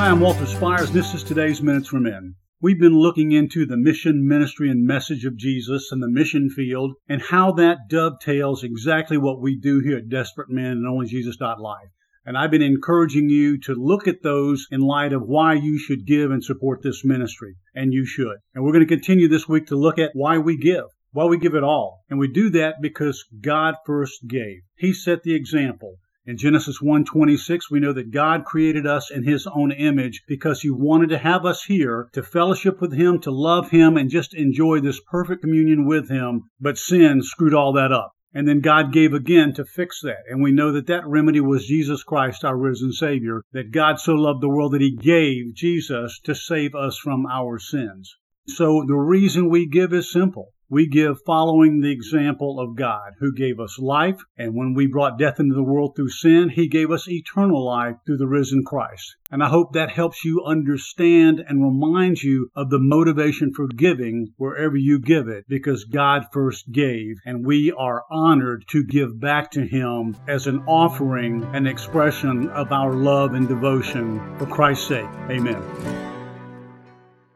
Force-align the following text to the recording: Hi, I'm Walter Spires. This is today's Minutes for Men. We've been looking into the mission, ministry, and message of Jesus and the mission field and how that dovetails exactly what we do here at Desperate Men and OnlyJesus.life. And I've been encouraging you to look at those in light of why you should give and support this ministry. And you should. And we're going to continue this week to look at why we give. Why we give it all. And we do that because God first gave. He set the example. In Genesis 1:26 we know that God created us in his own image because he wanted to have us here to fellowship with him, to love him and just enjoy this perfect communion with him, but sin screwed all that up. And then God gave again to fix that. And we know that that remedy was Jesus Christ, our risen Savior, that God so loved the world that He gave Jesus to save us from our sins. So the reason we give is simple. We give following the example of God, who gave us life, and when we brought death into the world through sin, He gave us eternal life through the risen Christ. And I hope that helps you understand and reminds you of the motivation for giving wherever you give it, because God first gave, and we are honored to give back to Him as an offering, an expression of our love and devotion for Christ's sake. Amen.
Hi, 0.00 0.08
I'm 0.08 0.20
Walter 0.20 0.46
Spires. 0.46 0.90
This 0.90 1.12
is 1.12 1.22
today's 1.22 1.60
Minutes 1.60 1.88
for 1.88 2.00
Men. 2.00 2.34
We've 2.58 2.80
been 2.80 2.98
looking 2.98 3.32
into 3.32 3.66
the 3.66 3.76
mission, 3.76 4.26
ministry, 4.26 4.70
and 4.70 4.86
message 4.86 5.26
of 5.26 5.36
Jesus 5.36 5.92
and 5.92 6.02
the 6.02 6.08
mission 6.08 6.48
field 6.48 6.94
and 7.06 7.20
how 7.20 7.52
that 7.52 7.80
dovetails 7.90 8.64
exactly 8.64 9.18
what 9.18 9.42
we 9.42 9.58
do 9.58 9.80
here 9.80 9.98
at 9.98 10.08
Desperate 10.08 10.48
Men 10.48 10.82
and 10.82 10.86
OnlyJesus.life. 10.86 11.90
And 12.24 12.38
I've 12.38 12.50
been 12.50 12.62
encouraging 12.62 13.28
you 13.28 13.60
to 13.60 13.74
look 13.74 14.08
at 14.08 14.22
those 14.22 14.66
in 14.70 14.80
light 14.80 15.12
of 15.12 15.28
why 15.28 15.52
you 15.52 15.78
should 15.78 16.06
give 16.06 16.30
and 16.30 16.42
support 16.42 16.80
this 16.82 17.04
ministry. 17.04 17.56
And 17.74 17.92
you 17.92 18.06
should. 18.06 18.38
And 18.54 18.64
we're 18.64 18.72
going 18.72 18.88
to 18.88 18.96
continue 18.96 19.28
this 19.28 19.46
week 19.46 19.66
to 19.66 19.76
look 19.76 19.98
at 19.98 20.12
why 20.14 20.38
we 20.38 20.56
give. 20.56 20.86
Why 21.12 21.26
we 21.26 21.36
give 21.36 21.54
it 21.54 21.62
all. 21.62 22.04
And 22.08 22.18
we 22.18 22.28
do 22.28 22.48
that 22.52 22.76
because 22.80 23.22
God 23.42 23.74
first 23.84 24.26
gave. 24.26 24.62
He 24.78 24.94
set 24.94 25.24
the 25.24 25.34
example. 25.34 25.96
In 26.30 26.36
Genesis 26.36 26.80
1:26 26.80 27.72
we 27.72 27.80
know 27.80 27.92
that 27.92 28.12
God 28.12 28.44
created 28.44 28.86
us 28.86 29.10
in 29.10 29.24
his 29.24 29.48
own 29.48 29.72
image 29.72 30.22
because 30.28 30.60
he 30.60 30.70
wanted 30.70 31.08
to 31.08 31.18
have 31.18 31.44
us 31.44 31.64
here 31.64 32.08
to 32.12 32.22
fellowship 32.22 32.80
with 32.80 32.92
him, 32.92 33.18
to 33.22 33.32
love 33.32 33.70
him 33.70 33.96
and 33.96 34.08
just 34.08 34.32
enjoy 34.32 34.78
this 34.78 35.00
perfect 35.10 35.42
communion 35.42 35.86
with 35.86 36.08
him, 36.08 36.42
but 36.60 36.78
sin 36.78 37.20
screwed 37.24 37.52
all 37.52 37.72
that 37.72 37.90
up. 37.90 38.12
And 38.32 38.46
then 38.46 38.60
God 38.60 38.92
gave 38.92 39.12
again 39.12 39.54
to 39.54 39.64
fix 39.64 40.02
that. 40.02 40.22
And 40.28 40.40
we 40.40 40.52
know 40.52 40.70
that 40.70 40.86
that 40.86 41.04
remedy 41.04 41.40
was 41.40 41.66
Jesus 41.66 42.04
Christ, 42.04 42.44
our 42.44 42.56
risen 42.56 42.92
Savior, 42.92 43.42
that 43.50 43.72
God 43.72 43.98
so 43.98 44.14
loved 44.14 44.40
the 44.40 44.48
world 44.48 44.70
that 44.74 44.80
He 44.80 44.94
gave 44.94 45.56
Jesus 45.56 46.20
to 46.20 46.36
save 46.36 46.76
us 46.76 46.96
from 46.96 47.26
our 47.26 47.58
sins. 47.58 48.14
So 48.46 48.84
the 48.86 48.94
reason 48.94 49.48
we 49.50 49.66
give 49.66 49.92
is 49.92 50.12
simple. 50.12 50.52
We 50.72 50.86
give 50.86 51.16
following 51.26 51.80
the 51.80 51.90
example 51.90 52.60
of 52.60 52.76
God, 52.76 53.14
who 53.18 53.34
gave 53.34 53.58
us 53.58 53.76
life, 53.76 54.20
and 54.38 54.54
when 54.54 54.72
we 54.72 54.86
brought 54.86 55.18
death 55.18 55.40
into 55.40 55.56
the 55.56 55.64
world 55.64 55.96
through 55.96 56.10
sin, 56.10 56.48
He 56.48 56.68
gave 56.68 56.92
us 56.92 57.08
eternal 57.08 57.66
life 57.66 57.96
through 58.06 58.18
the 58.18 58.28
risen 58.28 58.62
Christ. 58.64 59.16
And 59.32 59.42
I 59.42 59.48
hope 59.48 59.72
that 59.72 59.90
helps 59.90 60.24
you 60.24 60.44
understand 60.46 61.42
and 61.44 61.64
reminds 61.64 62.22
you 62.22 62.50
of 62.54 62.70
the 62.70 62.78
motivation 62.78 63.52
for 63.52 63.66
giving 63.66 64.32
wherever 64.36 64.76
you 64.76 65.00
give 65.00 65.26
it, 65.26 65.44
because 65.48 65.82
God 65.82 66.26
first 66.32 66.70
gave, 66.70 67.16
and 67.26 67.44
we 67.44 67.72
are 67.76 68.04
honored 68.08 68.64
to 68.68 68.84
give 68.84 69.18
back 69.18 69.50
to 69.50 69.66
Him 69.66 70.16
as 70.28 70.46
an 70.46 70.62
offering, 70.68 71.42
an 71.52 71.66
expression 71.66 72.48
of 72.50 72.70
our 72.70 72.94
love 72.94 73.34
and 73.34 73.48
devotion 73.48 74.20
for 74.38 74.46
Christ's 74.46 74.86
sake. 74.86 75.10
Amen. 75.28 76.09